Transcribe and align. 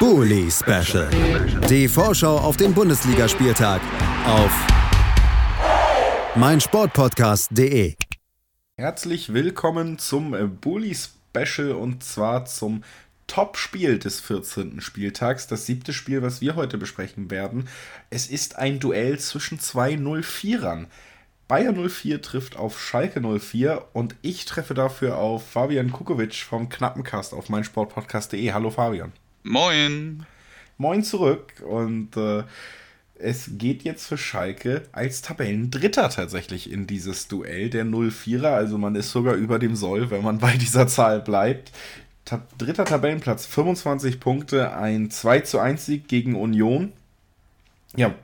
Bully 0.00 0.48
Special. 0.48 1.10
Die 1.68 1.88
Vorschau 1.88 2.36
auf 2.36 2.56
den 2.56 2.72
Bundesligaspieltag 2.72 3.80
auf 4.26 4.66
meinsportpodcast.de. 6.36 7.96
Herzlich 8.76 9.32
willkommen 9.32 9.98
zum 9.98 10.34
äh, 10.34 10.44
Bully 10.44 10.94
Special 10.94 11.72
und 11.72 12.04
zwar 12.04 12.44
zum 12.44 12.84
Top-Spiel 13.26 13.98
des 13.98 14.20
14. 14.20 14.80
Spieltags, 14.80 15.48
das 15.48 15.66
siebte 15.66 15.92
Spiel, 15.92 16.22
was 16.22 16.40
wir 16.40 16.54
heute 16.54 16.78
besprechen 16.78 17.32
werden. 17.32 17.68
Es 18.08 18.28
ist 18.28 18.54
ein 18.54 18.78
Duell 18.78 19.18
zwischen 19.18 19.58
zwei 19.58 19.94
04ern. 19.94 20.86
Bayer 21.48 21.72
04 21.72 22.22
trifft 22.22 22.56
auf 22.56 22.80
Schalke 22.80 23.20
04 23.20 23.84
und 23.94 24.14
ich 24.22 24.44
treffe 24.44 24.74
dafür 24.74 25.18
auf 25.18 25.44
Fabian 25.44 25.90
Kukovic 25.90 26.36
vom 26.36 26.68
Knappencast 26.68 27.34
auf 27.34 27.48
meinsportpodcast.de. 27.48 28.52
Hallo 28.52 28.70
Fabian. 28.70 29.12
Moin. 29.42 30.26
Moin 30.76 31.02
zurück 31.02 31.62
und 31.66 32.16
äh, 32.16 32.44
es 33.18 33.50
geht 33.52 33.82
jetzt 33.82 34.06
für 34.06 34.18
Schalke 34.18 34.82
als 34.92 35.22
Tabellendritter 35.22 36.08
tatsächlich 36.08 36.70
in 36.70 36.86
dieses 36.86 37.28
Duell 37.28 37.68
der 37.68 37.84
04er. 37.84 38.54
Also 38.54 38.78
man 38.78 38.94
ist 38.94 39.10
sogar 39.10 39.34
über 39.34 39.58
dem 39.58 39.74
Soll, 39.74 40.10
wenn 40.10 40.22
man 40.22 40.38
bei 40.38 40.56
dieser 40.56 40.86
Zahl 40.86 41.20
bleibt. 41.20 41.72
Ta 42.24 42.42
dritter 42.58 42.84
Tabellenplatz, 42.84 43.46
25 43.46 44.20
Punkte, 44.20 44.72
ein 44.76 45.10
2 45.10 45.40
zu 45.40 45.58
1 45.58 45.86
Sieg 45.86 46.08
gegen 46.08 46.36
Union. 46.36 46.92
Ja, 47.96 48.14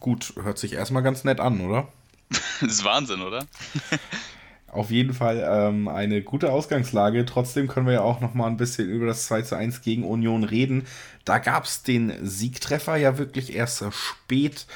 gut, 0.00 0.34
hört 0.42 0.58
sich 0.58 0.72
erstmal 0.72 1.02
ganz 1.02 1.24
nett 1.24 1.40
an, 1.40 1.60
oder? 1.60 1.88
Das 2.60 2.70
ist 2.70 2.84
Wahnsinn, 2.84 3.20
oder? 3.20 3.46
Auf 4.74 4.90
jeden 4.90 5.14
Fall 5.14 5.46
ähm, 5.48 5.86
eine 5.86 6.20
gute 6.20 6.50
Ausgangslage. 6.50 7.24
Trotzdem 7.24 7.68
können 7.68 7.86
wir 7.86 7.92
ja 7.94 8.00
auch 8.00 8.20
noch 8.20 8.34
mal 8.34 8.48
ein 8.48 8.56
bisschen 8.56 8.88
über 8.90 9.06
das 9.06 9.26
2 9.26 9.42
zu 9.42 9.56
1 9.56 9.82
gegen 9.82 10.02
Union 10.02 10.42
reden. 10.42 10.86
Da 11.24 11.38
gab 11.38 11.64
es 11.64 11.84
den 11.84 12.12
Siegtreffer 12.26 12.96
ja 12.96 13.16
wirklich 13.16 13.54
erst 13.54 13.84
spät. 13.92 14.66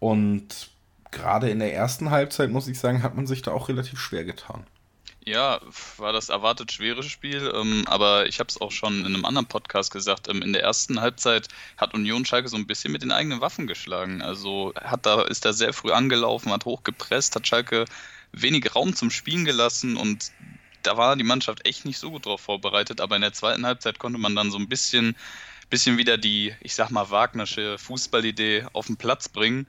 Und 0.00 0.70
gerade 1.12 1.48
in 1.48 1.60
der 1.60 1.72
ersten 1.72 2.10
Halbzeit, 2.10 2.50
muss 2.50 2.66
ich 2.66 2.80
sagen, 2.80 3.04
hat 3.04 3.14
man 3.14 3.28
sich 3.28 3.42
da 3.42 3.52
auch 3.52 3.68
relativ 3.68 4.00
schwer 4.00 4.24
getan. 4.24 4.66
Ja, 5.24 5.60
war 5.96 6.12
das 6.12 6.28
erwartet 6.28 6.72
schwere 6.72 7.04
Spiel, 7.04 7.52
ähm, 7.54 7.84
aber 7.86 8.26
ich 8.26 8.40
habe 8.40 8.48
es 8.48 8.60
auch 8.60 8.70
schon 8.72 9.00
in 9.00 9.06
einem 9.06 9.24
anderen 9.24 9.46
Podcast 9.46 9.92
gesagt. 9.92 10.28
Ähm, 10.28 10.42
in 10.42 10.52
der 10.52 10.62
ersten 10.62 11.00
Halbzeit 11.00 11.48
hat 11.76 11.94
Union 11.94 12.24
Schalke 12.24 12.48
so 12.48 12.56
ein 12.56 12.66
bisschen 12.66 12.92
mit 12.92 13.02
den 13.02 13.12
eigenen 13.12 13.40
Waffen 13.40 13.68
geschlagen. 13.68 14.22
Also 14.22 14.72
hat 14.80 15.06
da 15.06 15.22
ist 15.22 15.44
da 15.44 15.52
sehr 15.52 15.72
früh 15.72 15.92
angelaufen, 15.92 16.52
hat 16.52 16.64
hochgepresst, 16.64 17.36
hat 17.36 17.46
Schalke 17.46 17.86
wenig 18.32 18.74
Raum 18.74 18.94
zum 18.94 19.10
Spielen 19.10 19.44
gelassen 19.44 19.96
und 19.96 20.32
da 20.82 20.96
war 20.96 21.16
die 21.16 21.24
Mannschaft 21.24 21.66
echt 21.66 21.84
nicht 21.84 21.98
so 21.98 22.10
gut 22.10 22.26
drauf 22.26 22.40
vorbereitet. 22.40 23.00
Aber 23.00 23.16
in 23.16 23.22
der 23.22 23.32
zweiten 23.32 23.66
Halbzeit 23.66 23.98
konnte 23.98 24.18
man 24.18 24.36
dann 24.36 24.50
so 24.50 24.58
ein 24.58 24.68
bisschen, 24.68 25.16
bisschen 25.68 25.98
wieder 25.98 26.16
die, 26.16 26.54
ich 26.60 26.74
sag 26.74 26.90
mal, 26.90 27.10
Wagnersche 27.10 27.76
Fußballidee 27.78 28.66
auf 28.72 28.86
den 28.86 28.96
Platz 28.96 29.28
bringen. 29.28 29.66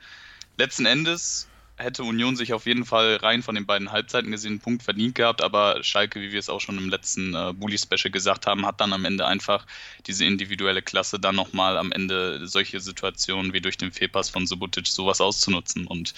Letzten 0.58 0.86
Endes 0.86 1.48
hätte 1.78 2.04
Union 2.04 2.36
sich 2.36 2.54
auf 2.54 2.66
jeden 2.66 2.86
Fall 2.86 3.18
rein 3.18 3.44
von 3.44 3.56
den 3.56 3.66
beiden 3.66 3.92
Halbzeiten 3.92 4.32
gesehen 4.32 4.54
einen 4.54 4.60
Punkt 4.60 4.84
verdient 4.84 5.16
gehabt, 5.16 5.42
aber 5.42 5.84
Schalke, 5.84 6.20
wie 6.20 6.32
wir 6.32 6.40
es 6.40 6.50
auch 6.50 6.60
schon 6.60 6.78
im 6.78 6.90
letzten 6.90 7.36
äh, 7.36 7.54
Bully-Special 7.54 8.12
gesagt 8.12 8.48
haben, 8.48 8.66
hat 8.66 8.82
dann 8.82 8.94
am 8.94 9.06
Ende 9.06 9.26
einfach 9.26 9.66
diese 10.08 10.26
individuelle 10.26 10.82
Klasse 10.82 11.20
dann 11.20 11.36
nochmal 11.36 11.78
am 11.78 11.92
Ende 11.92 12.48
solche 12.48 12.80
Situationen 12.80 13.54
wie 13.54 13.62
durch 13.62 13.78
den 13.78 13.92
Fehlpass 13.92 14.30
von 14.30 14.48
Subotic 14.48 14.88
sowas 14.88 15.22
auszunutzen. 15.22 15.86
Und 15.88 16.14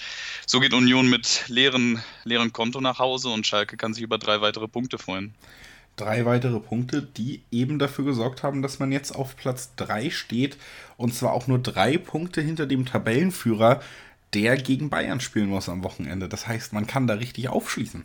so 0.46 0.60
geht 0.60 0.72
Union 0.72 1.08
mit 1.08 1.44
leeren, 1.48 2.02
leeren 2.24 2.52
Konto 2.52 2.80
nach 2.80 2.98
Hause 2.98 3.28
und 3.28 3.46
Schalke 3.46 3.76
kann 3.76 3.94
sich 3.94 4.02
über 4.02 4.18
drei 4.18 4.40
weitere 4.40 4.68
Punkte 4.68 4.98
freuen 4.98 5.34
drei 5.96 6.24
weitere 6.24 6.60
Punkte, 6.60 7.02
die 7.02 7.42
eben 7.50 7.78
dafür 7.78 8.06
gesorgt 8.06 8.42
haben, 8.42 8.62
dass 8.62 8.78
man 8.78 8.90
jetzt 8.90 9.14
auf 9.14 9.36
Platz 9.36 9.74
3 9.76 10.08
steht. 10.10 10.56
Und 10.96 11.14
zwar 11.14 11.32
auch 11.32 11.46
nur 11.46 11.58
drei 11.58 11.98
Punkte 11.98 12.40
hinter 12.40 12.66
dem 12.66 12.86
Tabellenführer 12.86 13.80
der 14.34 14.56
gegen 14.56 14.90
Bayern 14.90 15.20
spielen 15.20 15.48
muss 15.48 15.68
am 15.68 15.82
Wochenende. 15.82 16.28
Das 16.28 16.46
heißt, 16.46 16.72
man 16.72 16.86
kann 16.86 17.06
da 17.06 17.14
richtig 17.14 17.48
aufschließen. 17.48 18.04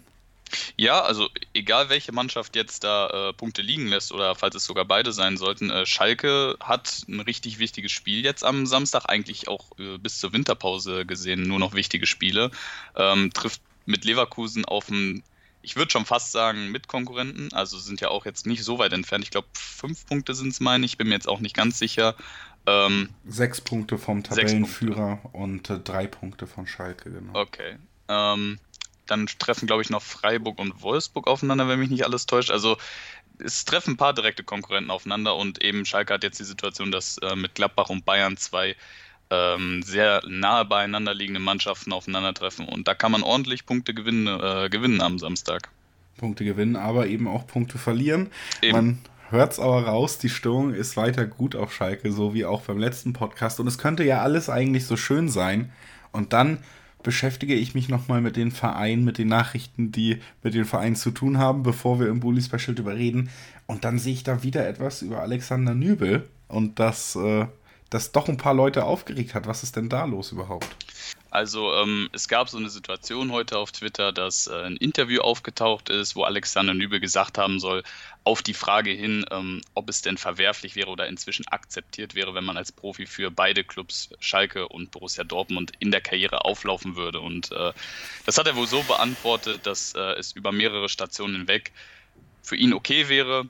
Ja, 0.77 1.01
also 1.01 1.29
egal 1.53 1.89
welche 1.89 2.11
Mannschaft 2.11 2.55
jetzt 2.55 2.83
da 2.83 3.29
äh, 3.29 3.33
Punkte 3.33 3.61
liegen 3.61 3.87
lässt 3.87 4.11
oder 4.11 4.35
falls 4.35 4.55
es 4.55 4.65
sogar 4.65 4.85
beide 4.85 5.11
sein 5.11 5.37
sollten, 5.37 5.69
äh, 5.69 5.85
Schalke 5.85 6.55
hat 6.59 7.03
ein 7.07 7.19
richtig 7.19 7.59
wichtiges 7.59 7.91
Spiel 7.91 8.23
jetzt 8.23 8.43
am 8.43 8.65
Samstag, 8.65 9.05
eigentlich 9.07 9.47
auch 9.47 9.77
äh, 9.79 9.97
bis 9.97 10.19
zur 10.19 10.33
Winterpause 10.33 11.05
gesehen 11.05 11.43
nur 11.43 11.59
noch 11.59 11.73
wichtige 11.73 12.05
Spiele. 12.05 12.51
Ähm, 12.95 13.31
trifft 13.33 13.61
mit 13.85 14.05
Leverkusen 14.05 14.65
auf 14.65 14.89
einen, 14.89 15.23
ich 15.61 15.75
würde 15.75 15.91
schon 15.91 16.05
fast 16.05 16.31
sagen, 16.31 16.71
Mitkonkurrenten, 16.71 17.51
also 17.53 17.77
sind 17.77 18.01
ja 18.01 18.09
auch 18.09 18.25
jetzt 18.25 18.45
nicht 18.45 18.63
so 18.63 18.77
weit 18.77 18.93
entfernt. 18.93 19.23
Ich 19.23 19.31
glaube, 19.31 19.47
fünf 19.53 20.05
Punkte 20.05 20.35
sind 20.35 20.49
es, 20.49 20.59
meine 20.59 20.85
ich, 20.85 20.97
bin 20.97 21.07
mir 21.07 21.15
jetzt 21.15 21.27
auch 21.27 21.39
nicht 21.39 21.55
ganz 21.55 21.79
sicher. 21.79 22.15
Ähm, 22.67 23.09
sechs 23.27 23.61
Punkte 23.61 23.97
vom 23.97 24.23
Tabellenführer 24.23 25.17
Punkte. 25.17 25.37
und 25.37 25.69
äh, 25.69 25.79
drei 25.79 26.07
Punkte 26.07 26.47
von 26.47 26.65
Schalke, 26.67 27.11
genau. 27.11 27.39
Okay. 27.39 27.77
Ähm, 28.07 28.59
dann 29.05 29.27
treffen, 29.27 29.67
glaube 29.67 29.83
ich, 29.83 29.89
noch 29.89 30.01
Freiburg 30.01 30.59
und 30.59 30.81
Wolfsburg 30.81 31.27
aufeinander, 31.27 31.67
wenn 31.67 31.79
mich 31.79 31.89
nicht 31.89 32.05
alles 32.05 32.25
täuscht. 32.25 32.49
Also 32.49 32.77
es 33.37 33.65
treffen 33.65 33.93
ein 33.93 33.97
paar 33.97 34.13
direkte 34.13 34.43
Konkurrenten 34.43 34.91
aufeinander 34.91 35.35
und 35.35 35.63
eben 35.63 35.85
Schalke 35.85 36.13
hat 36.13 36.23
jetzt 36.23 36.39
die 36.39 36.45
Situation, 36.45 36.91
dass 36.91 37.17
äh, 37.19 37.35
mit 37.35 37.55
Gladbach 37.55 37.89
und 37.89 38.05
Bayern 38.05 38.37
zwei 38.37 38.75
ähm, 39.29 39.83
sehr 39.83 40.21
nahe 40.27 40.65
beieinander 40.65 41.13
liegende 41.13 41.39
Mannschaften 41.39 41.93
aufeinandertreffen 41.93 42.67
und 42.67 42.87
da 42.87 42.93
kann 42.93 43.11
man 43.11 43.23
ordentlich 43.23 43.65
Punkte 43.65 43.93
gewinnen, 43.93 44.27
äh, 44.27 44.69
gewinnen 44.69 45.01
am 45.01 45.19
Samstag. 45.19 45.69
Punkte 46.17 46.45
gewinnen, 46.45 46.75
aber 46.75 47.07
eben 47.07 47.27
auch 47.27 47.45
Punkte 47.45 47.77
verlieren. 47.77 48.31
Eben. 48.61 48.71
Man 48.71 48.99
hört's 49.35 49.59
aber 49.59 49.85
raus, 49.85 50.17
die 50.17 50.29
Stimmung 50.29 50.73
ist 50.73 50.97
weiter 50.97 51.25
gut 51.25 51.55
auf 51.55 51.73
Schalke, 51.73 52.11
so 52.11 52.33
wie 52.33 52.45
auch 52.45 52.61
beim 52.61 52.79
letzten 52.79 53.13
Podcast. 53.13 53.59
Und 53.59 53.67
es 53.67 53.77
könnte 53.77 54.03
ja 54.03 54.21
alles 54.21 54.49
eigentlich 54.49 54.85
so 54.85 54.97
schön 54.97 55.29
sein. 55.29 55.71
Und 56.11 56.33
dann 56.33 56.59
beschäftige 57.03 57.53
ich 57.53 57.75
mich 57.75 57.87
nochmal 57.87 58.19
mit 58.19 58.35
den 58.35 58.51
Vereinen, 58.51 59.05
mit 59.05 59.19
den 59.19 59.27
Nachrichten, 59.27 59.91
die 59.91 60.19
mit 60.41 60.55
den 60.55 60.65
Vereinen 60.65 60.95
zu 60.95 61.11
tun 61.11 61.37
haben, 61.37 61.61
bevor 61.61 61.99
wir 61.99 62.07
im 62.07 62.19
Bully 62.19 62.41
Special 62.41 62.73
drüber 62.73 62.95
reden. 62.95 63.29
Und 63.67 63.85
dann 63.85 63.99
sehe 63.99 64.13
ich 64.13 64.23
da 64.23 64.43
wieder 64.43 64.67
etwas 64.67 65.01
über 65.01 65.21
Alexander 65.21 65.75
Nübel 65.75 66.27
und 66.47 66.79
dass 66.79 67.15
äh, 67.15 67.45
das 67.89 68.11
doch 68.11 68.27
ein 68.27 68.37
paar 68.37 68.53
Leute 68.53 68.83
aufgeregt 68.85 69.35
hat. 69.35 69.47
Was 69.47 69.63
ist 69.63 69.75
denn 69.75 69.89
da 69.89 70.05
los 70.05 70.31
überhaupt? 70.31 70.75
Also 71.35 71.73
ähm, 71.73 72.09
es 72.13 72.29
gab 72.29 72.47
so 72.47 72.57
eine 72.57 72.69
Situation 72.69 73.29
heute 73.33 73.57
auf 73.57 73.73
Twitter, 73.73 74.13
dass 74.13 74.47
äh, 74.47 74.53
ein 74.53 74.77
Interview 74.77 75.19
aufgetaucht 75.19 75.89
ist, 75.89 76.15
wo 76.15 76.23
Alexander 76.23 76.73
Nübel 76.73 77.01
gesagt 77.01 77.37
haben 77.37 77.59
soll, 77.59 77.83
auf 78.23 78.41
die 78.41 78.53
Frage 78.53 78.91
hin, 78.91 79.25
ähm, 79.31 79.61
ob 79.73 79.89
es 79.89 80.01
denn 80.01 80.17
verwerflich 80.17 80.77
wäre 80.77 80.89
oder 80.89 81.07
inzwischen 81.07 81.45
akzeptiert 81.49 82.15
wäre, 82.15 82.33
wenn 82.35 82.45
man 82.45 82.55
als 82.55 82.71
Profi 82.71 83.05
für 83.05 83.31
beide 83.31 83.65
Clubs 83.65 84.11
Schalke 84.21 84.69
und 84.69 84.91
Borussia 84.91 85.25
Dortmund 85.25 85.73
in 85.79 85.91
der 85.91 85.99
Karriere 85.99 86.45
auflaufen 86.45 86.95
würde. 86.95 87.19
Und 87.19 87.51
äh, 87.51 87.73
das 88.25 88.37
hat 88.37 88.47
er 88.47 88.55
wohl 88.55 88.67
so 88.67 88.81
beantwortet, 88.83 89.67
dass 89.67 89.93
äh, 89.93 90.13
es 90.13 90.31
über 90.31 90.53
mehrere 90.53 90.87
Stationen 90.87 91.35
hinweg 91.35 91.73
für 92.43 92.55
ihn 92.55 92.71
okay 92.71 93.09
wäre, 93.09 93.49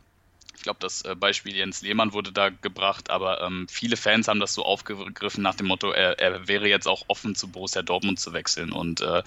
ich 0.56 0.64
glaube, 0.64 0.80
das 0.80 1.02
äh, 1.04 1.16
Beispiel 1.16 1.56
Jens 1.56 1.82
Lehmann 1.82 2.14
wurde 2.14 2.32
da 2.32 2.50
gebracht, 2.50 3.10
aber 3.10 3.42
ähm, 3.42 3.68
viele 3.70 3.98
Fans 3.98 4.28
haben 4.28 4.40
das 4.40 4.54
so 4.54 4.64
aufgegriffen 4.64 5.44
nach 5.44 5.56
dem 5.56 5.68
Motto, 5.68 5.92
er, 5.92 6.20
er, 6.20 6.48
wäre 6.48 6.68
jetzt 6.68 6.88
auch 6.88 7.04
offen 7.08 7.36
zu 7.36 7.48
Borussia 7.48 7.82
Dortmund 7.82 8.20
zu 8.20 8.34
wechseln. 8.34 8.72
Und 8.72 9.02
äh, 9.02 9.24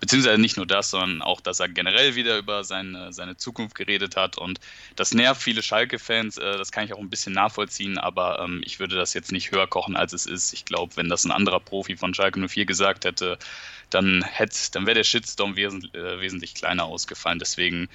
beziehungsweise 0.00 0.40
nicht 0.40 0.56
nur 0.56 0.66
das, 0.66 0.90
sondern 0.90 1.22
auch, 1.22 1.40
dass 1.40 1.60
er 1.60 1.68
generell 1.68 2.14
wieder 2.14 2.36
über 2.38 2.64
seine, 2.64 3.12
seine 3.12 3.36
Zukunft 3.36 3.74
geredet 3.74 4.16
hat. 4.16 4.36
Und 4.36 4.60
das 4.96 5.14
nervt 5.14 5.42
viele 5.42 5.62
Schalke-Fans, 5.62 6.38
äh, 6.38 6.58
das 6.58 6.72
kann 6.72 6.84
ich 6.84 6.92
auch 6.92 6.98
ein 6.98 7.10
bisschen 7.10 7.32
nachvollziehen, 7.32 7.98
aber 7.98 8.40
ähm, 8.40 8.62
ich 8.64 8.80
würde 8.80 8.96
das 8.96 9.14
jetzt 9.14 9.32
nicht 9.32 9.52
höher 9.52 9.66
kochen, 9.66 9.96
als 9.96 10.12
es 10.12 10.26
ist. 10.26 10.52
Ich 10.52 10.64
glaube, 10.64 10.96
wenn 10.96 11.08
das 11.08 11.24
ein 11.24 11.30
anderer 11.30 11.60
Profi 11.60 11.96
von 11.96 12.14
Schalke 12.14 12.46
04 12.46 12.66
gesagt 12.66 13.04
hätte, 13.04 13.38
dann, 13.90 14.24
dann 14.72 14.86
wäre 14.86 14.96
der 14.96 15.04
Shitstorm 15.04 15.56
wes 15.56 15.74
äh, 15.94 16.20
wesentlich 16.20 16.54
kleiner 16.54 16.84
ausgefallen. 16.84 17.38
Deswegen 17.38 17.88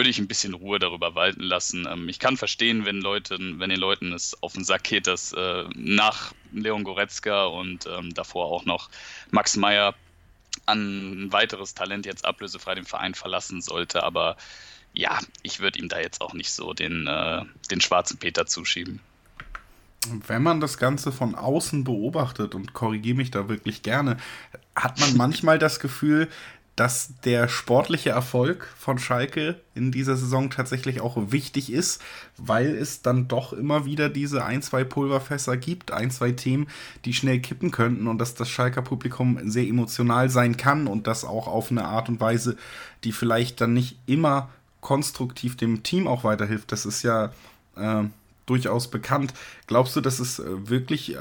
würde 0.00 0.08
ich 0.08 0.18
ein 0.18 0.28
bisschen 0.28 0.54
Ruhe 0.54 0.78
darüber 0.78 1.14
walten 1.14 1.42
lassen. 1.42 1.86
Ähm, 1.86 2.08
ich 2.08 2.18
kann 2.18 2.38
verstehen, 2.38 2.86
wenn 2.86 3.02
Leute, 3.02 3.36
wenn 3.38 3.68
den 3.68 3.78
Leuten 3.78 4.14
es 4.14 4.42
auf 4.42 4.54
den 4.54 4.64
Sack 4.64 4.84
geht, 4.84 5.06
dass 5.06 5.34
äh, 5.34 5.64
nach 5.74 6.32
Leon 6.52 6.84
Goretzka 6.84 7.44
und 7.44 7.86
ähm, 7.86 8.14
davor 8.14 8.46
auch 8.46 8.64
noch 8.64 8.88
Max 9.30 9.58
Meyer 9.58 9.94
an 10.64 11.26
ein 11.26 11.32
weiteres 11.32 11.74
Talent 11.74 12.06
jetzt 12.06 12.24
ablösefrei 12.24 12.76
den 12.76 12.86
Verein 12.86 13.12
verlassen 13.12 13.60
sollte. 13.60 14.02
Aber 14.02 14.38
ja, 14.94 15.18
ich 15.42 15.60
würde 15.60 15.78
ihm 15.78 15.90
da 15.90 16.00
jetzt 16.00 16.22
auch 16.22 16.32
nicht 16.32 16.50
so 16.50 16.72
den, 16.72 17.06
äh, 17.06 17.42
den 17.70 17.82
schwarzen 17.82 18.16
Peter 18.16 18.46
zuschieben. 18.46 19.00
Wenn 20.26 20.42
man 20.42 20.62
das 20.62 20.78
Ganze 20.78 21.12
von 21.12 21.34
außen 21.34 21.84
beobachtet 21.84 22.54
und 22.54 22.72
korrigiere 22.72 23.18
mich 23.18 23.30
da 23.30 23.50
wirklich 23.50 23.82
gerne, 23.82 24.16
hat 24.74 24.98
man 24.98 25.14
manchmal 25.18 25.58
das 25.58 25.78
Gefühl, 25.78 26.30
dass 26.76 27.14
der 27.24 27.48
sportliche 27.48 28.10
Erfolg 28.10 28.68
von 28.78 28.98
Schalke 28.98 29.60
in 29.74 29.92
dieser 29.92 30.16
Saison 30.16 30.50
tatsächlich 30.50 31.00
auch 31.00 31.30
wichtig 31.30 31.72
ist, 31.72 32.00
weil 32.38 32.74
es 32.74 33.02
dann 33.02 33.28
doch 33.28 33.52
immer 33.52 33.84
wieder 33.84 34.08
diese 34.08 34.44
ein, 34.44 34.62
zwei 34.62 34.84
Pulverfässer 34.84 35.56
gibt, 35.56 35.92
ein, 35.92 36.10
zwei 36.10 36.32
Themen, 36.32 36.68
die 37.04 37.12
schnell 37.12 37.40
kippen 37.40 37.70
könnten 37.70 38.06
und 38.06 38.18
dass 38.18 38.34
das 38.34 38.48
Schalker 38.48 38.82
Publikum 38.82 39.38
sehr 39.50 39.66
emotional 39.66 40.30
sein 40.30 40.56
kann 40.56 40.86
und 40.86 41.06
das 41.06 41.24
auch 41.24 41.48
auf 41.48 41.70
eine 41.70 41.84
Art 41.84 42.08
und 42.08 42.20
Weise, 42.20 42.56
die 43.04 43.12
vielleicht 43.12 43.60
dann 43.60 43.74
nicht 43.74 43.98
immer 44.06 44.48
konstruktiv 44.80 45.56
dem 45.56 45.82
Team 45.82 46.06
auch 46.06 46.24
weiterhilft. 46.24 46.72
Das 46.72 46.86
ist 46.86 47.02
ja 47.02 47.32
äh, 47.76 48.04
durchaus 48.46 48.90
bekannt. 48.90 49.34
Glaubst 49.66 49.96
du, 49.96 50.00
dass 50.00 50.18
es 50.18 50.38
äh, 50.38 50.68
wirklich, 50.68 51.14
äh, 51.16 51.18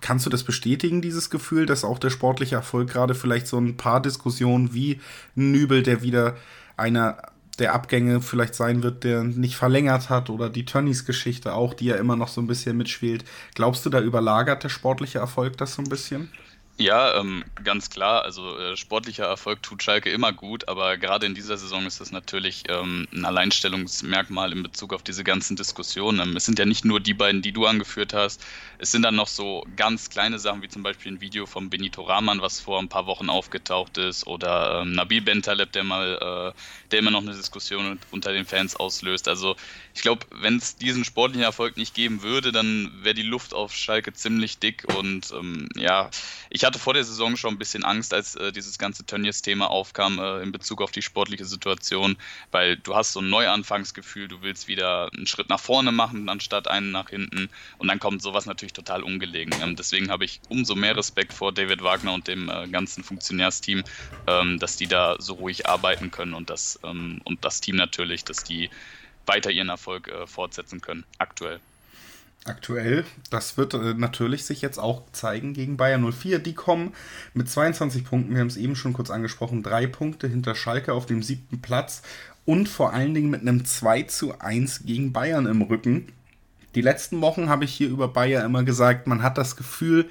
kannst 0.00 0.26
du 0.26 0.30
das 0.30 0.44
bestätigen, 0.44 1.02
dieses 1.02 1.30
Gefühl, 1.30 1.66
dass 1.66 1.84
auch 1.84 1.98
der 1.98 2.10
sportliche 2.10 2.56
Erfolg 2.56 2.90
gerade 2.90 3.14
vielleicht 3.14 3.46
so 3.46 3.58
ein 3.58 3.76
paar 3.76 4.00
Diskussionen 4.02 4.74
wie 4.74 5.00
Nübel, 5.34 5.82
der 5.82 6.02
wieder 6.02 6.36
einer 6.76 7.18
der 7.58 7.74
Abgänge 7.74 8.20
vielleicht 8.20 8.54
sein 8.54 8.82
wird, 8.82 9.04
der 9.04 9.22
nicht 9.22 9.56
verlängert 9.56 10.10
hat 10.10 10.28
oder 10.28 10.50
die 10.50 10.64
Tönnies-Geschichte 10.64 11.54
auch, 11.54 11.74
die 11.74 11.86
ja 11.86 11.96
immer 11.96 12.16
noch 12.16 12.28
so 12.28 12.40
ein 12.40 12.46
bisschen 12.46 12.76
mitspielt. 12.76 13.24
Glaubst 13.54 13.86
du, 13.86 13.90
da 13.90 14.00
überlagert 14.00 14.64
der 14.64 14.68
sportliche 14.68 15.18
Erfolg 15.18 15.56
das 15.56 15.74
so 15.74 15.82
ein 15.82 15.88
bisschen? 15.88 16.30
Ja, 16.76 17.20
ähm, 17.20 17.44
ganz 17.62 17.88
klar. 17.88 18.24
Also 18.24 18.58
äh, 18.58 18.76
sportlicher 18.76 19.26
Erfolg 19.26 19.62
tut 19.62 19.80
Schalke 19.84 20.10
immer 20.10 20.32
gut, 20.32 20.66
aber 20.66 20.96
gerade 20.96 21.24
in 21.24 21.32
dieser 21.36 21.56
Saison 21.56 21.86
ist 21.86 22.00
das 22.00 22.10
natürlich 22.10 22.64
ähm, 22.68 23.06
ein 23.12 23.24
Alleinstellungsmerkmal 23.24 24.50
in 24.50 24.64
Bezug 24.64 24.92
auf 24.92 25.04
diese 25.04 25.22
ganzen 25.22 25.54
Diskussionen. 25.54 26.18
Ähm, 26.18 26.36
es 26.36 26.46
sind 26.46 26.58
ja 26.58 26.64
nicht 26.64 26.84
nur 26.84 26.98
die 26.98 27.14
beiden, 27.14 27.42
die 27.42 27.52
du 27.52 27.66
angeführt 27.66 28.12
hast. 28.12 28.44
Es 28.78 28.90
sind 28.90 29.02
dann 29.02 29.14
noch 29.14 29.28
so 29.28 29.64
ganz 29.76 30.10
kleine 30.10 30.40
Sachen, 30.40 30.62
wie 30.62 30.68
zum 30.68 30.82
Beispiel 30.82 31.12
ein 31.12 31.20
Video 31.20 31.46
von 31.46 31.70
Benito 31.70 32.02
Rahman, 32.02 32.40
was 32.42 32.58
vor 32.58 32.80
ein 32.80 32.88
paar 32.88 33.06
Wochen 33.06 33.30
aufgetaucht 33.30 33.96
ist, 33.96 34.26
oder 34.26 34.80
ähm, 34.82 34.92
Nabil 34.94 35.22
Bentaleb, 35.22 35.70
der 35.70 35.84
mal, 35.84 36.54
äh, 36.56 36.60
der 36.90 36.98
immer 36.98 37.12
noch 37.12 37.22
eine 37.22 37.36
Diskussion 37.36 38.00
unter 38.10 38.32
den 38.32 38.46
Fans 38.46 38.74
auslöst. 38.74 39.28
Also 39.28 39.54
ich 39.94 40.02
glaube, 40.02 40.26
wenn 40.32 40.56
es 40.56 40.76
diesen 40.76 41.04
sportlichen 41.04 41.44
Erfolg 41.44 41.76
nicht 41.76 41.94
geben 41.94 42.22
würde, 42.22 42.50
dann 42.50 42.90
wäre 43.02 43.14
die 43.14 43.22
Luft 43.22 43.54
auf 43.54 43.72
Schalke 43.76 44.12
ziemlich 44.12 44.58
dick 44.58 44.84
und 44.98 45.30
ähm, 45.32 45.68
ja, 45.76 46.10
ich 46.50 46.63
ich 46.64 46.66
hatte 46.66 46.78
vor 46.78 46.94
der 46.94 47.04
Saison 47.04 47.36
schon 47.36 47.52
ein 47.52 47.58
bisschen 47.58 47.84
Angst, 47.84 48.14
als 48.14 48.36
äh, 48.36 48.50
dieses 48.50 48.78
ganze 48.78 49.04
Tönnies-Thema 49.04 49.68
aufkam 49.68 50.18
äh, 50.18 50.40
in 50.42 50.50
Bezug 50.50 50.80
auf 50.80 50.92
die 50.92 51.02
sportliche 51.02 51.44
Situation, 51.44 52.16
weil 52.52 52.78
du 52.78 52.94
hast 52.94 53.12
so 53.12 53.20
ein 53.20 53.28
Neuanfangsgefühl, 53.28 54.28
du 54.28 54.40
willst 54.40 54.66
wieder 54.66 55.10
einen 55.14 55.26
Schritt 55.26 55.50
nach 55.50 55.60
vorne 55.60 55.92
machen, 55.92 56.30
anstatt 56.30 56.66
einen 56.66 56.90
nach 56.90 57.10
hinten 57.10 57.50
und 57.76 57.88
dann 57.88 57.98
kommt 57.98 58.22
sowas 58.22 58.46
natürlich 58.46 58.72
total 58.72 59.02
ungelegen. 59.02 59.54
Ähm, 59.60 59.76
deswegen 59.76 60.10
habe 60.10 60.24
ich 60.24 60.40
umso 60.48 60.74
mehr 60.74 60.96
Respekt 60.96 61.34
vor 61.34 61.52
David 61.52 61.82
Wagner 61.82 62.14
und 62.14 62.28
dem 62.28 62.48
äh, 62.48 62.66
ganzen 62.68 63.04
Funktionärsteam, 63.04 63.84
ähm, 64.26 64.58
dass 64.58 64.78
die 64.78 64.86
da 64.86 65.16
so 65.18 65.34
ruhig 65.34 65.68
arbeiten 65.68 66.10
können 66.10 66.32
und 66.32 66.48
das, 66.48 66.80
ähm, 66.82 67.20
und 67.24 67.44
das 67.44 67.60
Team 67.60 67.76
natürlich, 67.76 68.24
dass 68.24 68.42
die 68.42 68.70
weiter 69.26 69.50
ihren 69.50 69.68
Erfolg 69.68 70.08
äh, 70.08 70.26
fortsetzen 70.26 70.80
können, 70.80 71.04
aktuell 71.18 71.60
aktuell. 72.44 73.04
Das 73.30 73.56
wird 73.56 73.74
äh, 73.74 73.94
natürlich 73.94 74.44
sich 74.44 74.62
jetzt 74.62 74.78
auch 74.78 75.02
zeigen 75.12 75.54
gegen 75.54 75.76
Bayern 75.76 76.10
04. 76.12 76.38
Die 76.38 76.54
kommen 76.54 76.92
mit 77.32 77.48
22 77.48 78.04
Punkten, 78.04 78.34
wir 78.34 78.40
haben 78.40 78.48
es 78.48 78.56
eben 78.56 78.76
schon 78.76 78.92
kurz 78.92 79.10
angesprochen, 79.10 79.62
drei 79.62 79.86
Punkte 79.86 80.28
hinter 80.28 80.54
Schalke 80.54 80.92
auf 80.92 81.06
dem 81.06 81.22
siebten 81.22 81.60
Platz 81.60 82.02
und 82.44 82.68
vor 82.68 82.92
allen 82.92 83.14
Dingen 83.14 83.30
mit 83.30 83.40
einem 83.40 83.64
2 83.64 84.02
zu 84.02 84.38
1 84.38 84.84
gegen 84.84 85.12
Bayern 85.12 85.46
im 85.46 85.62
Rücken. 85.62 86.08
Die 86.74 86.82
letzten 86.82 87.20
Wochen 87.20 87.48
habe 87.48 87.64
ich 87.64 87.72
hier 87.72 87.88
über 87.88 88.08
Bayern 88.08 88.44
immer 88.44 88.64
gesagt, 88.64 89.06
man 89.06 89.22
hat 89.22 89.38
das 89.38 89.56
Gefühl, 89.56 90.08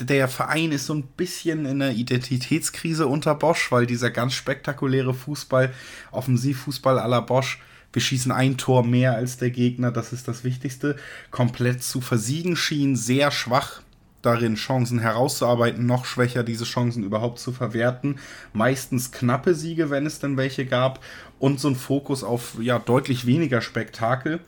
der 0.00 0.26
Verein 0.26 0.72
ist 0.72 0.86
so 0.86 0.94
ein 0.94 1.04
bisschen 1.04 1.66
in 1.66 1.80
einer 1.80 1.92
Identitätskrise 1.92 3.06
unter 3.06 3.34
Bosch, 3.36 3.70
weil 3.70 3.86
dieser 3.86 4.10
ganz 4.10 4.34
spektakuläre 4.34 5.14
Fußball, 5.14 5.72
Offensivfußball 6.10 6.98
à 6.98 7.06
la 7.06 7.20
Bosch, 7.20 7.60
wir 7.94 8.02
schießen 8.02 8.32
ein 8.32 8.58
Tor 8.58 8.84
mehr 8.84 9.14
als 9.14 9.38
der 9.38 9.50
Gegner, 9.50 9.90
das 9.90 10.12
ist 10.12 10.28
das 10.28 10.44
Wichtigste, 10.44 10.96
komplett 11.30 11.82
zu 11.82 12.00
versiegen 12.00 12.56
schien, 12.56 12.96
sehr 12.96 13.30
schwach 13.30 13.80
darin, 14.20 14.56
Chancen 14.56 14.98
herauszuarbeiten, 14.98 15.86
noch 15.86 16.04
schwächer 16.04 16.42
diese 16.42 16.64
Chancen 16.64 17.04
überhaupt 17.04 17.38
zu 17.38 17.52
verwerten. 17.52 18.16
Meistens 18.52 19.12
knappe 19.12 19.54
Siege, 19.54 19.90
wenn 19.90 20.06
es 20.06 20.18
denn 20.18 20.36
welche 20.36 20.66
gab, 20.66 21.00
und 21.38 21.60
so 21.60 21.68
ein 21.68 21.76
Fokus 21.76 22.24
auf 22.24 22.56
ja 22.60 22.78
deutlich 22.78 23.26
weniger 23.26 23.60
Spektakel. 23.60 24.40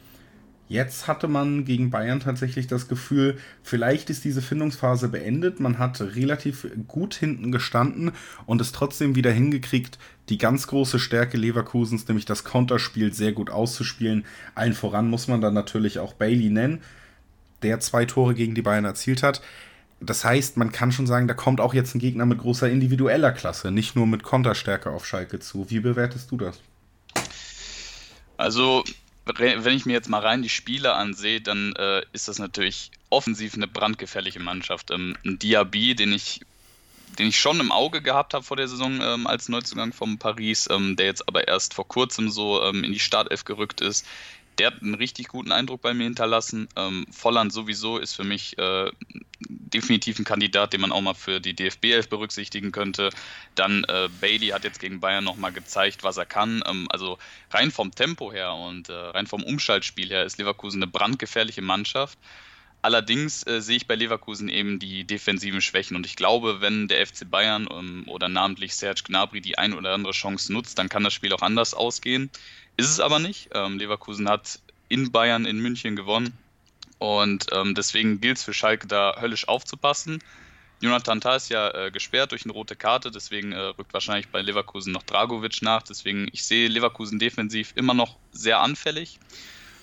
Jetzt 0.68 1.06
hatte 1.06 1.28
man 1.28 1.64
gegen 1.64 1.90
Bayern 1.90 2.18
tatsächlich 2.18 2.66
das 2.66 2.88
Gefühl, 2.88 3.38
vielleicht 3.62 4.10
ist 4.10 4.24
diese 4.24 4.42
Findungsphase 4.42 5.08
beendet. 5.08 5.60
Man 5.60 5.78
hat 5.78 6.00
relativ 6.00 6.66
gut 6.88 7.14
hinten 7.14 7.52
gestanden 7.52 8.10
und 8.46 8.60
es 8.60 8.72
trotzdem 8.72 9.14
wieder 9.14 9.30
hingekriegt, 9.30 9.98
die 10.28 10.38
ganz 10.38 10.66
große 10.66 10.98
Stärke 10.98 11.36
Leverkusens, 11.36 12.08
nämlich 12.08 12.24
das 12.24 12.42
Konterspiel, 12.42 13.12
sehr 13.12 13.30
gut 13.30 13.48
auszuspielen. 13.48 14.24
Allen 14.56 14.74
voran 14.74 15.08
muss 15.08 15.28
man 15.28 15.40
dann 15.40 15.54
natürlich 15.54 16.00
auch 16.00 16.14
Bailey 16.14 16.50
nennen, 16.50 16.82
der 17.62 17.78
zwei 17.78 18.04
Tore 18.04 18.34
gegen 18.34 18.56
die 18.56 18.62
Bayern 18.62 18.84
erzielt 18.84 19.22
hat. 19.22 19.42
Das 20.00 20.24
heißt, 20.24 20.56
man 20.56 20.72
kann 20.72 20.90
schon 20.90 21.06
sagen, 21.06 21.28
da 21.28 21.34
kommt 21.34 21.60
auch 21.60 21.74
jetzt 21.74 21.94
ein 21.94 22.00
Gegner 22.00 22.26
mit 22.26 22.38
großer 22.38 22.69
individueller 22.69 23.30
Klasse, 23.30 23.70
nicht 23.70 23.94
nur 23.94 24.06
mit 24.08 24.24
Konterstärke 24.24 24.90
auf 24.90 25.06
Schalke 25.06 25.38
zu. 25.38 25.70
Wie 25.70 25.80
bewertest 25.80 26.30
du 26.32 26.36
das? 26.36 26.60
Also 28.36 28.84
wenn 29.26 29.76
ich 29.76 29.87
mir 29.87 29.93
jetzt 29.93 30.08
mal 30.08 30.20
rein 30.20 30.43
die 30.43 30.49
Spiele 30.49 30.94
ansehe, 30.94 31.40
dann 31.40 31.75
äh, 31.75 32.02
ist 32.12 32.28
das 32.28 32.38
natürlich 32.38 32.90
offensiv 33.11 33.55
eine 33.55 33.67
brandgefährliche 33.67 34.40
Mannschaft. 34.40 34.90
Ähm, 34.90 35.17
ein 35.25 35.38
Diaby, 35.38 35.94
den 35.94 36.12
ich, 36.12 36.40
den 37.19 37.28
ich 37.28 37.38
schon 37.38 37.58
im 37.58 37.73
Auge 37.73 38.02
gehabt 38.02 38.34
habe 38.34 38.44
vor 38.44 38.56
der 38.56 38.69
Saison 38.69 39.00
ähm, 39.00 39.26
als 39.26 39.49
Neuzugang 39.49 39.93
von 39.93 40.19
Paris, 40.19 40.69
ähm, 40.70 40.96
der 40.96 41.06
jetzt 41.06 41.26
aber 41.28 41.49
erst 41.49 41.75
vor 41.75 41.88
kurzem 41.88 42.31
so 42.31 42.62
ähm, 42.62 42.84
in 42.84 42.93
die 42.93 43.00
Startelf 43.00 43.44
gerückt 43.44 43.81
ist, 43.81 44.06
der 44.58 44.69
hat 44.69 44.82
einen 44.82 44.94
richtig 44.94 45.29
guten 45.29 45.52
Eindruck 45.52 45.82
bei 45.82 45.93
mir 45.93 46.05
hinterlassen. 46.05 46.69
Ähm, 46.76 47.06
Volland 47.11 47.52
sowieso 47.52 47.99
ist 47.99 48.14
für 48.14 48.25
mich 48.25 48.56
äh, 48.58 48.90
definitiv 49.72 50.18
ein 50.18 50.24
Kandidat, 50.24 50.72
den 50.72 50.80
man 50.80 50.92
auch 50.92 51.00
mal 51.00 51.14
für 51.14 51.40
die 51.40 51.54
DFB 51.54 51.86
11 51.86 52.08
berücksichtigen 52.08 52.72
könnte. 52.72 53.10
Dann 53.54 53.84
äh, 53.84 54.08
Bailey 54.20 54.48
hat 54.48 54.64
jetzt 54.64 54.80
gegen 54.80 55.00
Bayern 55.00 55.24
nochmal 55.24 55.52
gezeigt, 55.52 56.04
was 56.04 56.16
er 56.16 56.26
kann. 56.26 56.62
Ähm, 56.66 56.86
also 56.90 57.18
rein 57.50 57.70
vom 57.70 57.94
Tempo 57.94 58.32
her 58.32 58.54
und 58.54 58.88
äh, 58.88 58.92
rein 58.92 59.26
vom 59.26 59.42
Umschaltspiel 59.42 60.08
her 60.08 60.24
ist 60.24 60.38
Leverkusen 60.38 60.82
eine 60.82 60.90
brandgefährliche 60.90 61.62
Mannschaft. 61.62 62.18
Allerdings 62.82 63.44
äh, 63.46 63.60
sehe 63.60 63.78
ich 63.78 63.86
bei 63.88 63.96
Leverkusen 63.96 64.48
eben 64.48 64.78
die 64.78 65.04
defensiven 65.04 65.60
Schwächen 65.60 65.96
und 65.96 66.06
ich 66.06 66.14
glaube, 66.14 66.60
wenn 66.60 66.86
der 66.86 67.04
FC 67.04 67.28
Bayern 67.28 67.66
ähm, 67.70 68.04
oder 68.06 68.28
namentlich 68.28 68.76
Serge 68.76 69.02
Gnabry 69.04 69.40
die 69.40 69.58
ein 69.58 69.72
oder 69.72 69.92
andere 69.94 70.12
Chance 70.12 70.52
nutzt, 70.52 70.78
dann 70.78 70.88
kann 70.88 71.02
das 71.02 71.12
Spiel 71.12 71.32
auch 71.32 71.42
anders 71.42 71.74
ausgehen. 71.74 72.30
Ist 72.76 72.90
es 72.90 73.00
aber 73.00 73.19
nicht. 73.19 73.48
Ähm, 73.54 73.78
Leverkusen 73.78 74.28
hat 74.28 74.60
in 74.88 75.10
Bayern 75.10 75.46
in 75.46 75.58
München 75.58 75.96
gewonnen 75.96 76.38
und 76.98 77.46
ähm, 77.52 77.75
deswegen 77.75 78.20
gilt 78.20 78.38
es 78.38 78.44
für 78.44 78.54
Schalke 78.54 78.87
da 78.87 79.16
höllisch 79.20 79.48
aufzupassen. 79.48 80.22
Jonathan 80.81 81.20
Tah 81.20 81.37
ist 81.37 81.48
ja 81.48 81.70
äh, 81.70 81.90
gesperrt 81.90 82.32
durch 82.32 82.44
eine 82.44 82.52
rote 82.52 82.76
Karte, 82.76 83.10
deswegen 83.10 83.52
äh, 83.52 83.58
rückt 83.58 83.94
wahrscheinlich 83.94 84.28
bei 84.28 84.43
Leverkusen 84.43 84.93
noch 84.93 85.02
Dragovic 85.04 85.62
nach. 85.62 85.82
Deswegen, 85.82 86.28
ich 86.32 86.44
sehe 86.44 86.69
Leverkusen 86.69 87.19
defensiv 87.19 87.72
immer 87.76 87.94
noch 87.94 88.19
sehr 88.31 88.60
anfällig. 88.60 89.19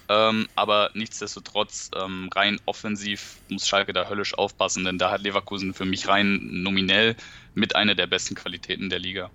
Ähm, 0.09 0.47
aber 0.55 0.91
nichtsdestotrotz, 0.93 1.89
ähm, 1.95 2.29
rein 2.35 2.59
offensiv 2.65 3.37
muss 3.49 3.67
Schalke 3.67 3.93
da 3.93 4.09
höllisch 4.09 4.33
aufpassen, 4.37 4.83
denn 4.83 4.97
da 4.97 5.09
hat 5.09 5.21
Leverkusen 5.21 5.73
für 5.73 5.85
mich 5.85 6.07
rein 6.07 6.39
nominell 6.61 7.15
mit 7.55 7.75
einer 7.75 7.95
der 7.95 8.07
besten 8.07 8.35
Qualitäten 8.35 8.89
der 8.89 8.99
Liga. 8.99 9.31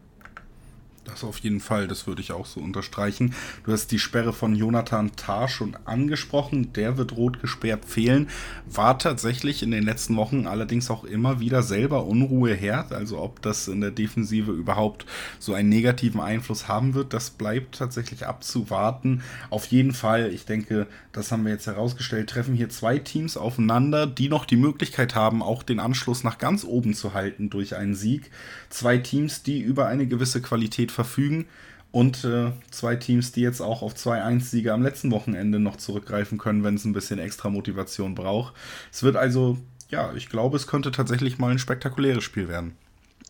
Das 1.08 1.24
auf 1.24 1.38
jeden 1.38 1.60
Fall, 1.60 1.88
das 1.88 2.06
würde 2.06 2.20
ich 2.20 2.32
auch 2.32 2.46
so 2.46 2.60
unterstreichen. 2.60 3.34
Du 3.64 3.72
hast 3.72 3.90
die 3.90 3.98
Sperre 3.98 4.32
von 4.32 4.54
Jonathan 4.54 5.12
Tah 5.16 5.48
schon 5.48 5.76
angesprochen, 5.84 6.72
der 6.74 6.96
wird 6.96 7.16
rot 7.16 7.40
gesperrt 7.40 7.84
fehlen. 7.84 8.28
War 8.66 8.98
tatsächlich 8.98 9.62
in 9.62 9.70
den 9.70 9.84
letzten 9.84 10.16
Wochen 10.16 10.46
allerdings 10.46 10.90
auch 10.90 11.04
immer 11.04 11.40
wieder 11.40 11.62
selber 11.62 12.04
Unruhe 12.04 12.54
her. 12.54 12.86
Also 12.90 13.18
ob 13.18 13.42
das 13.42 13.68
in 13.68 13.80
der 13.80 13.90
Defensive 13.90 14.52
überhaupt 14.52 15.06
so 15.38 15.54
einen 15.54 15.68
negativen 15.68 16.20
Einfluss 16.20 16.68
haben 16.68 16.94
wird, 16.94 17.12
das 17.14 17.30
bleibt 17.30 17.78
tatsächlich 17.78 18.26
abzuwarten. 18.26 19.22
Auf 19.50 19.66
jeden 19.66 19.92
Fall, 19.92 20.30
ich 20.32 20.44
denke, 20.44 20.86
das 21.12 21.32
haben 21.32 21.44
wir 21.44 21.52
jetzt 21.52 21.66
herausgestellt, 21.66 22.30
treffen 22.30 22.54
hier 22.54 22.68
zwei 22.68 22.98
Teams 22.98 23.36
aufeinander, 23.36 24.06
die 24.06 24.28
noch 24.28 24.44
die 24.44 24.56
Möglichkeit 24.56 25.14
haben, 25.14 25.42
auch 25.42 25.62
den 25.62 25.80
Anschluss 25.80 26.22
nach 26.22 26.38
ganz 26.38 26.64
oben 26.64 26.94
zu 26.94 27.14
halten 27.14 27.50
durch 27.50 27.74
einen 27.74 27.94
Sieg. 27.94 28.30
Zwei 28.68 28.98
Teams, 28.98 29.42
die 29.42 29.60
über 29.60 29.86
eine 29.86 30.06
gewisse 30.06 30.42
Qualität 30.42 30.92
verfügen 30.98 31.46
und 31.92 32.24
äh, 32.24 32.52
zwei 32.70 32.96
Teams, 32.96 33.32
die 33.32 33.40
jetzt 33.40 33.60
auch 33.60 33.82
auf 33.82 33.94
2-1-Siege 33.94 34.72
am 34.72 34.82
letzten 34.82 35.12
Wochenende 35.12 35.60
noch 35.60 35.76
zurückgreifen 35.76 36.36
können, 36.36 36.64
wenn 36.64 36.74
es 36.74 36.84
ein 36.84 36.92
bisschen 36.92 37.18
extra 37.18 37.50
Motivation 37.50 38.14
braucht. 38.14 38.54
Es 38.92 39.04
wird 39.04 39.16
also, 39.16 39.58
ja, 39.88 40.12
ich 40.14 40.28
glaube, 40.28 40.56
es 40.56 40.66
könnte 40.66 40.90
tatsächlich 40.90 41.38
mal 41.38 41.50
ein 41.50 41.58
spektakuläres 41.58 42.24
Spiel 42.24 42.48
werden. 42.48 42.76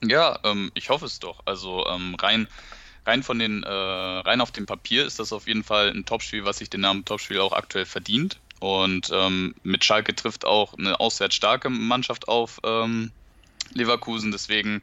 Ja, 0.02 0.38
ähm, 0.44 0.70
ich 0.74 0.88
hoffe 0.88 1.04
es 1.04 1.20
doch. 1.20 1.40
Also 1.44 1.86
ähm, 1.86 2.14
rein, 2.16 2.48
rein 3.06 3.22
von 3.22 3.38
den, 3.38 3.62
äh, 3.62 3.68
rein 3.68 4.40
auf 4.40 4.50
dem 4.50 4.66
Papier 4.66 5.04
ist 5.04 5.18
das 5.18 5.32
auf 5.32 5.46
jeden 5.46 5.62
Fall 5.62 5.90
ein 5.90 6.06
Topspiel, 6.06 6.44
was 6.44 6.58
sich 6.58 6.70
den 6.70 6.80
Namen 6.80 7.04
Topspiel 7.04 7.40
auch 7.40 7.52
aktuell 7.52 7.86
verdient. 7.86 8.40
Und 8.60 9.10
ähm, 9.12 9.54
mit 9.62 9.84
Schalke 9.84 10.16
trifft 10.16 10.44
auch 10.44 10.74
eine 10.74 10.98
auswärts 10.98 11.36
starke 11.36 11.70
Mannschaft 11.70 12.26
auf 12.26 12.60
ähm, 12.64 13.12
Leverkusen. 13.72 14.32
Deswegen 14.32 14.82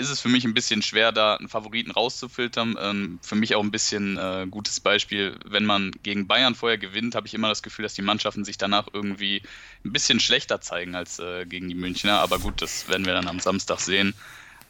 ist 0.00 0.10
es 0.10 0.20
für 0.20 0.28
mich 0.28 0.44
ein 0.44 0.54
bisschen 0.54 0.82
schwer, 0.82 1.12
da 1.12 1.36
einen 1.36 1.48
Favoriten 1.48 1.90
rauszufiltern. 1.90 2.76
Ähm, 2.80 3.18
für 3.22 3.36
mich 3.36 3.54
auch 3.54 3.62
ein 3.62 3.70
bisschen 3.70 4.16
äh, 4.16 4.46
gutes 4.50 4.80
Beispiel, 4.80 5.38
wenn 5.44 5.64
man 5.64 5.92
gegen 6.02 6.26
Bayern 6.26 6.54
vorher 6.54 6.78
gewinnt, 6.78 7.14
habe 7.14 7.26
ich 7.26 7.34
immer 7.34 7.48
das 7.48 7.62
Gefühl, 7.62 7.84
dass 7.84 7.94
die 7.94 8.02
Mannschaften 8.02 8.44
sich 8.44 8.58
danach 8.58 8.88
irgendwie 8.92 9.42
ein 9.84 9.92
bisschen 9.92 10.18
schlechter 10.18 10.60
zeigen 10.60 10.94
als 10.94 11.18
äh, 11.18 11.46
gegen 11.46 11.68
die 11.68 11.74
Münchner. 11.74 12.20
Aber 12.20 12.38
gut, 12.38 12.60
das 12.62 12.88
werden 12.88 13.06
wir 13.06 13.12
dann 13.12 13.28
am 13.28 13.38
Samstag 13.38 13.80
sehen. 13.80 14.14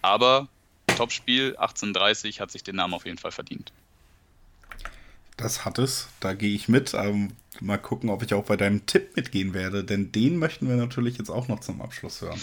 Aber 0.02 0.48
Topspiel 0.96 1.56
18:30 1.58 2.40
hat 2.40 2.50
sich 2.50 2.62
den 2.62 2.76
Namen 2.76 2.94
auf 2.94 3.06
jeden 3.06 3.18
Fall 3.18 3.32
verdient. 3.32 3.72
Das 5.36 5.64
hat 5.64 5.78
es, 5.78 6.08
da 6.20 6.34
gehe 6.34 6.54
ich 6.54 6.68
mit. 6.68 6.92
Ähm, 6.92 7.32
mal 7.60 7.78
gucken, 7.78 8.10
ob 8.10 8.22
ich 8.22 8.34
auch 8.34 8.44
bei 8.44 8.56
deinem 8.56 8.84
Tipp 8.86 9.16
mitgehen 9.16 9.54
werde, 9.54 9.84
denn 9.84 10.12
den 10.12 10.36
möchten 10.36 10.68
wir 10.68 10.76
natürlich 10.76 11.16
jetzt 11.18 11.30
auch 11.30 11.48
noch 11.48 11.60
zum 11.60 11.80
Abschluss 11.80 12.20
hören. 12.20 12.40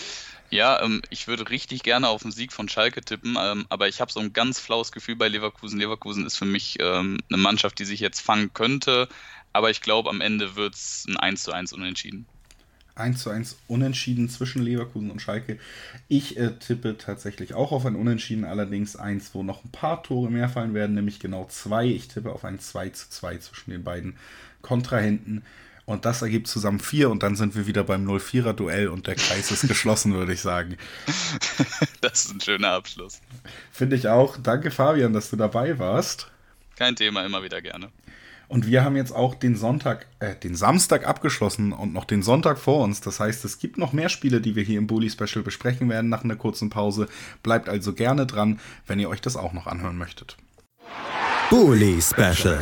Ja, 0.50 0.82
ähm, 0.82 1.02
ich 1.10 1.28
würde 1.28 1.50
richtig 1.50 1.84
gerne 1.84 2.08
auf 2.08 2.22
den 2.22 2.32
Sieg 2.32 2.54
von 2.54 2.70
Schalke 2.70 3.02
tippen, 3.02 3.38
ähm, 3.40 3.66
aber 3.70 3.88
ich 3.88 4.00
habe 4.00 4.12
so 4.12 4.20
ein 4.20 4.32
ganz 4.34 4.60
flaues 4.60 4.92
Gefühl 4.92 5.18
bei 5.18 5.28
Leverkusen. 5.28 5.80
Leverkusen 5.80 6.26
ist 6.26 6.38
für 6.38 6.46
mich 6.46 6.78
ähm, 6.80 7.20
eine 7.30 7.38
Mannschaft, 7.38 7.80
die 7.80 7.86
sich 7.86 8.00
jetzt 8.00 8.22
fangen 8.22 8.54
könnte, 8.54 9.10
aber 9.52 9.70
ich 9.70 9.82
glaube, 9.82 10.10
am 10.10 10.22
Ende 10.22 10.56
wird 10.56 10.76
es 10.76 11.06
ein 11.08 11.18
1 11.18 11.44
zu 11.44 11.52
1 11.52 11.74
unentschieden. 11.74 12.26
1 12.96 13.22
zu 13.22 13.30
1 13.30 13.58
Unentschieden 13.68 14.30
zwischen 14.30 14.64
Leverkusen 14.64 15.12
und 15.12 15.22
Schalke. 15.22 15.60
Ich 16.08 16.38
äh, 16.38 16.52
tippe 16.58 16.98
tatsächlich 16.98 17.54
auch 17.54 17.72
auf 17.72 17.86
ein 17.86 17.96
Unentschieden, 17.96 18.46
allerdings 18.46 18.96
eins, 18.96 19.34
wo 19.34 19.44
noch 19.44 19.64
ein 19.64 19.72
paar 19.72 20.02
Tore 20.04 20.32
mehr 20.32 20.50
fallen 20.50 20.74
werden, 20.74 20.96
nämlich 20.96 21.20
genau 21.20 21.46
zwei. 21.46 21.86
Ich 21.86 22.08
tippe 22.08 22.32
auf 22.32 22.44
ein 22.44 22.60
2 22.60 22.90
zu 22.90 23.10
2 23.10 23.38
zwischen 23.38 23.72
den 23.72 23.84
beiden 23.84 24.18
Kontrahenten. 24.62 25.44
Und 25.88 26.04
das 26.04 26.22
ergibt 26.22 26.48
zusammen 26.48 26.82
vier 26.82 27.10
und 27.10 27.24
dann 27.24 27.38
sind 27.38 27.56
wir 27.56 27.66
wieder 27.66 27.86
beim 27.86 28.06
0-4er-Duell 28.06 28.90
und 28.90 29.08
der 29.08 29.16
Kreis 29.16 29.52
ist 29.52 29.70
geschlossen, 29.70 30.14
würde 30.14 30.34
ich 30.34 30.42
sagen. 30.42 30.78
Das 32.02 32.26
ist 32.26 32.34
ein 32.34 32.42
schöner 32.42 32.72
Abschluss. 32.72 33.22
Finde 33.72 33.96
ich 33.96 34.08
auch. 34.08 34.38
Danke, 34.38 34.70
Fabian, 34.70 35.14
dass 35.14 35.30
du 35.30 35.38
dabei 35.38 35.80
warst. 35.80 36.30
Kein 36.76 36.96
Thema, 36.96 37.26
immer 37.26 37.42
wieder 37.42 37.62
gerne. 37.62 37.90
Und 38.50 38.68
wir 38.68 38.84
haben 38.84 38.98
jetzt 38.98 39.14
auch 39.14 39.34
den 39.34 39.56
Sonntag, 39.56 40.08
äh, 40.20 40.36
den 40.36 40.56
Samstag 40.56 41.08
abgeschlossen 41.08 41.72
und 41.72 41.94
noch 41.94 42.06
den 42.06 42.22
Sonntag 42.22 42.60
vor 42.60 42.84
uns. 42.84 43.00
Das 43.00 43.22
heißt, 43.22 43.46
es 43.46 43.58
gibt 43.58 43.78
noch 43.78 43.94
mehr 43.94 44.10
Spiele, 44.10 44.42
die 44.42 44.56
wir 44.56 44.64
hier 44.64 44.80
im 44.80 44.88
Bully 44.88 45.10
Special 45.10 45.42
besprechen 45.42 45.90
werden 45.90 46.10
nach 46.10 46.24
einer 46.26 46.36
kurzen 46.36 46.70
Pause. 46.70 47.08
Bleibt 47.44 47.70
also 47.70 47.94
gerne 47.94 48.26
dran, 48.26 48.60
wenn 48.88 49.00
ihr 49.00 49.10
euch 49.10 49.22
das 49.22 49.38
auch 49.38 49.54
noch 49.54 49.68
anhören 49.68 49.98
möchtet. 49.98 50.38
Bully 51.50 52.02
Special. 52.02 52.60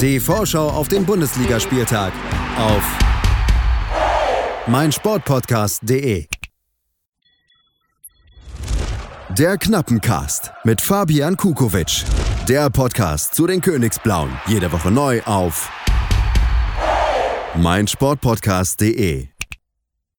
Die 0.00 0.20
Vorschau 0.20 0.68
auf 0.68 0.88
den 0.88 1.06
Bundesligaspieltag 1.06 2.12
auf 2.58 2.82
meinsportpodcast.de. 4.66 6.26
Der 9.30 9.56
Knappencast 9.56 10.52
mit 10.64 10.82
Fabian 10.82 11.36
Kukowitsch. 11.36 12.04
Der 12.48 12.68
Podcast 12.68 13.34
zu 13.34 13.46
den 13.46 13.62
Königsblauen. 13.62 14.30
Jede 14.46 14.70
Woche 14.72 14.90
neu 14.90 15.22
auf 15.22 15.70
meinsportpodcast.de. 17.56 19.28